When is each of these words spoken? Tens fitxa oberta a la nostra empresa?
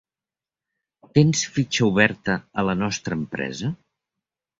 Tens 1.17 1.43
fitxa 1.57 1.83
oberta 1.89 2.37
a 2.61 2.65
la 2.69 2.75
nostra 2.79 3.19
empresa? 3.19 3.71